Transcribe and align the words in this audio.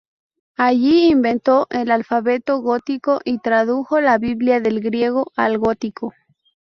Allí 0.57 1.09
inventó 1.11 1.67
el 1.69 1.91
alfabeto 1.91 2.57
gótico 2.57 3.21
y 3.23 3.37
tradujo 3.37 4.01
la 4.01 4.17
Biblia 4.17 4.59
del 4.59 4.79
griego 4.81 5.31
al 5.35 5.59
gótico. 5.59 6.11